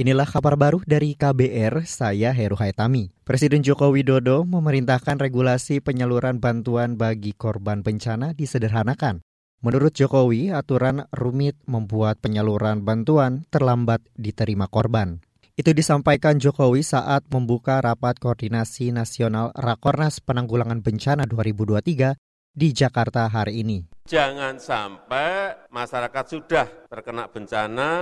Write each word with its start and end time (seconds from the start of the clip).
Inilah 0.00 0.24
kabar 0.24 0.56
baru 0.56 0.80
dari 0.88 1.12
KBR, 1.12 1.84
saya 1.84 2.32
Heru 2.32 2.56
Haitami. 2.56 3.12
Presiden 3.20 3.60
Joko 3.60 3.92
Widodo 3.92 4.48
memerintahkan 4.48 5.20
regulasi 5.20 5.84
penyaluran 5.84 6.40
bantuan 6.40 6.96
bagi 6.96 7.36
korban 7.36 7.84
bencana 7.84 8.32
disederhanakan. 8.32 9.20
Menurut 9.60 9.92
Jokowi, 9.92 10.56
aturan 10.56 11.04
rumit 11.12 11.60
membuat 11.68 12.16
penyaluran 12.24 12.80
bantuan 12.80 13.44
terlambat 13.52 14.00
diterima 14.16 14.72
korban. 14.72 15.20
Itu 15.52 15.76
disampaikan 15.76 16.40
Jokowi 16.40 16.80
saat 16.80 17.28
membuka 17.28 17.84
rapat 17.84 18.16
koordinasi 18.16 18.96
nasional 18.96 19.52
Rakornas 19.52 20.24
Penanggulangan 20.24 20.80
Bencana 20.80 21.28
2023 21.28 22.16
di 22.56 22.72
Jakarta 22.72 23.28
hari 23.28 23.60
ini. 23.60 23.84
Jangan 24.08 24.56
sampai 24.56 25.68
masyarakat 25.68 26.24
sudah 26.24 26.88
terkena 26.88 27.28
bencana, 27.28 27.92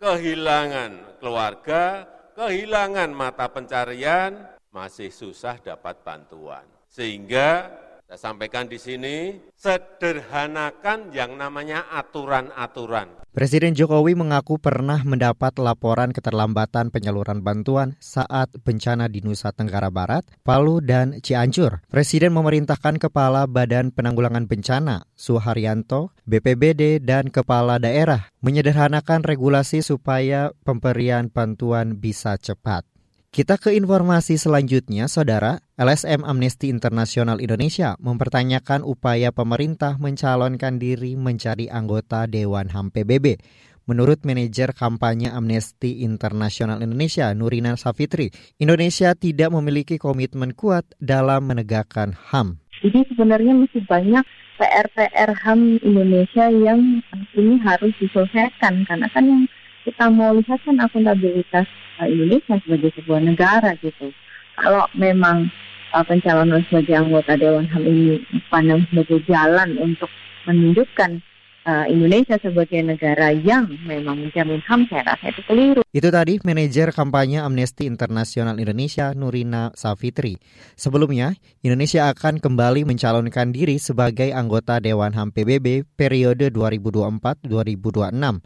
kehilangan 0.00 1.13
keluarga, 1.24 2.04
kehilangan 2.36 3.08
mata 3.08 3.48
pencarian, 3.48 4.44
masih 4.68 5.08
susah 5.08 5.56
dapat 5.56 6.04
bantuan. 6.04 6.68
Sehingga 6.84 7.72
saya 8.14 8.30
sampaikan 8.30 8.70
di 8.70 8.78
sini, 8.78 9.42
sederhanakan 9.58 11.10
yang 11.10 11.34
namanya 11.34 11.90
aturan-aturan. 11.90 13.10
Presiden 13.34 13.74
Jokowi 13.74 14.14
mengaku 14.14 14.62
pernah 14.62 15.02
mendapat 15.02 15.58
laporan 15.58 16.14
keterlambatan 16.14 16.94
penyaluran 16.94 17.42
bantuan 17.42 17.98
saat 17.98 18.54
bencana 18.62 19.10
di 19.10 19.18
Nusa 19.18 19.50
Tenggara 19.50 19.90
Barat, 19.90 20.22
Palu, 20.46 20.78
dan 20.78 21.18
Cianjur. 21.26 21.82
Presiden 21.90 22.30
memerintahkan 22.38 23.02
Kepala 23.02 23.50
Badan 23.50 23.90
Penanggulangan 23.90 24.46
Bencana, 24.46 25.10
Suharyanto, 25.18 26.14
BPBD, 26.22 27.02
dan 27.02 27.34
Kepala 27.34 27.82
Daerah 27.82 28.30
menyederhanakan 28.46 29.26
regulasi 29.26 29.82
supaya 29.82 30.54
pemberian 30.62 31.34
bantuan 31.34 31.98
bisa 31.98 32.38
cepat. 32.38 32.86
Kita 33.34 33.58
ke 33.58 33.74
informasi 33.74 34.38
selanjutnya, 34.38 35.10
Saudara. 35.10 35.63
LSM 35.74 36.22
Amnesty 36.22 36.70
Internasional 36.70 37.42
Indonesia 37.42 37.98
mempertanyakan 37.98 38.86
upaya 38.86 39.34
pemerintah 39.34 39.98
mencalonkan 39.98 40.78
diri 40.78 41.18
menjadi 41.18 41.66
anggota 41.66 42.30
Dewan 42.30 42.70
HAM 42.70 42.94
PBB. 42.94 43.42
Menurut 43.90 44.22
manajer 44.22 44.70
kampanye 44.70 45.34
Amnesty 45.34 46.06
Internasional 46.06 46.78
Indonesia, 46.78 47.34
Nurina 47.34 47.74
Safitri, 47.74 48.30
Indonesia 48.62 49.18
tidak 49.18 49.50
memiliki 49.50 49.98
komitmen 49.98 50.54
kuat 50.54 50.86
dalam 51.02 51.50
menegakkan 51.50 52.14
HAM. 52.14 52.62
Jadi 52.78 53.10
sebenarnya 53.10 53.58
masih 53.58 53.82
banyak 53.90 54.22
PR-PR 54.62 55.34
HAM 55.42 55.82
Indonesia 55.82 56.54
yang 56.54 57.02
ini 57.34 57.58
harus 57.66 57.90
diselesaikan 57.98 58.86
karena 58.86 59.10
kan 59.10 59.26
yang 59.26 59.42
kita 59.82 60.06
mau 60.06 60.38
lihat 60.38 60.62
kan 60.62 60.78
akuntabilitas 60.78 61.66
Indonesia 61.98 62.62
sebagai 62.62 62.94
sebuah 62.94 63.26
negara 63.26 63.74
gitu. 63.82 64.14
Kalau 64.54 64.86
memang 64.94 65.50
uh, 65.94 66.04
pencalonan 66.06 66.62
sebagai 66.66 66.94
anggota 66.98 67.38
Dewan 67.38 67.70
HAM 67.70 67.82
ini 67.86 68.22
pandang 68.50 68.82
sebagai 68.90 69.22
jalan 69.26 69.78
untuk 69.78 70.10
menunjukkan 70.46 71.22
uh, 71.64 71.86
Indonesia 71.88 72.36
sebagai 72.38 72.80
negara 72.84 73.32
yang 73.32 73.66
memang 73.88 74.20
menjamin 74.28 74.60
HAM, 74.64 74.86
saya 74.88 75.02
rasa 75.14 75.32
itu 75.32 75.42
keliru. 75.48 75.82
Itu 75.90 76.08
tadi 76.12 76.38
manajer 76.44 76.92
kampanye 76.92 77.40
Amnesty 77.40 77.88
Internasional 77.88 78.60
Indonesia 78.60 79.10
Nurina 79.16 79.72
Safitri. 79.74 80.38
Sebelumnya, 80.76 81.34
Indonesia 81.64 82.12
akan 82.12 82.38
kembali 82.38 82.84
mencalonkan 82.86 83.50
diri 83.50 83.80
sebagai 83.80 84.30
anggota 84.30 84.78
Dewan 84.78 85.16
HAM 85.16 85.32
PBB 85.32 85.88
periode 85.96 86.52
2024-2026. 86.52 88.44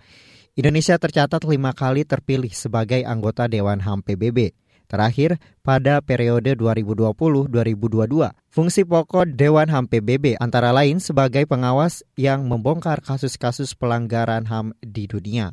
Indonesia 0.59 0.98
tercatat 0.98 1.47
lima 1.47 1.70
kali 1.70 2.03
terpilih 2.03 2.51
sebagai 2.51 3.06
anggota 3.06 3.47
Dewan 3.47 3.79
HAM 3.79 4.03
PBB. 4.03 4.51
Terakhir, 4.89 5.36
pada 5.61 6.00
periode 6.00 6.56
2020-2022, 6.56 8.33
fungsi 8.48 8.89
pokok 8.89 9.28
Dewan 9.36 9.69
HAM 9.69 9.84
PBB 9.84 10.41
antara 10.41 10.73
lain 10.73 10.96
sebagai 10.96 11.45
pengawas 11.45 12.01
yang 12.17 12.48
membongkar 12.48 13.05
kasus-kasus 13.05 13.77
pelanggaran 13.77 14.48
HAM 14.48 14.73
di 14.80 15.05
dunia. 15.05 15.52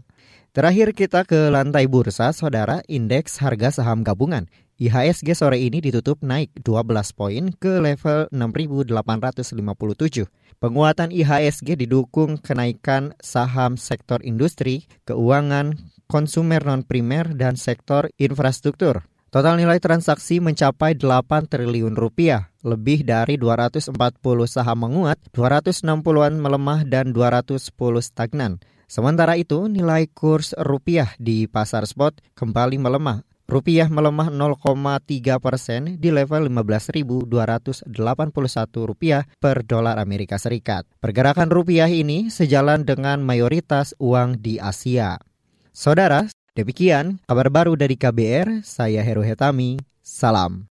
Terakhir 0.55 0.95
kita 0.95 1.27
ke 1.27 1.51
lantai 1.51 1.83
bursa, 1.91 2.31
saudara, 2.31 2.79
indeks 2.87 3.43
harga 3.43 3.75
saham 3.75 4.07
gabungan. 4.07 4.47
IHSG 4.79 5.35
sore 5.35 5.59
ini 5.59 5.83
ditutup 5.83 6.23
naik 6.23 6.55
12 6.63 6.95
poin 7.11 7.51
ke 7.59 7.83
level 7.83 8.31
6.857. 8.31 10.31
Penguatan 10.63 11.11
IHSG 11.11 11.75
didukung 11.75 12.39
kenaikan 12.39 13.11
saham 13.19 13.75
sektor 13.75 14.23
industri, 14.23 14.87
keuangan, 15.03 15.75
konsumer 16.07 16.63
non-primer, 16.63 17.35
dan 17.35 17.59
sektor 17.59 18.07
infrastruktur. 18.15 19.03
Total 19.35 19.59
nilai 19.59 19.83
transaksi 19.83 20.39
mencapai 20.39 20.95
8 20.95 21.51
triliun 21.51 21.99
rupiah, 21.99 22.55
lebih 22.63 23.03
dari 23.03 23.35
240 23.35 23.91
saham 24.47 24.87
menguat, 24.87 25.19
260-an 25.35 26.39
melemah, 26.39 26.87
dan 26.87 27.11
210 27.11 27.67
stagnan. 27.99 28.63
Sementara 28.87 29.35
itu, 29.35 29.67
nilai 29.67 30.07
kurs 30.07 30.55
rupiah 30.55 31.11
di 31.19 31.51
pasar 31.51 31.83
spot 31.83 32.23
kembali 32.31 32.79
melemah 32.79 33.27
Rupiah 33.45 33.91
melemah 33.91 34.31
0,3 34.31 35.03
persen 35.37 36.01
di 36.01 36.09
level 36.09 36.49
15.281 36.49 37.91
rupiah 38.87 39.21
per 39.37 39.61
dolar 39.61 40.01
Amerika 40.01 40.41
Serikat. 40.41 40.87
Pergerakan 40.97 41.53
rupiah 41.53 41.85
ini 41.85 42.33
sejalan 42.33 42.87
dengan 42.87 43.21
mayoritas 43.21 43.93
uang 44.01 44.41
di 44.41 44.57
Asia. 44.57 45.21
Saudara, 45.69 46.25
demikian 46.55 47.19
kabar 47.27 47.51
baru 47.51 47.75
dari 47.75 47.99
KBR, 47.99 48.63
saya 48.63 49.03
Heru 49.03 49.21
Hetami, 49.21 49.77
salam. 50.01 50.65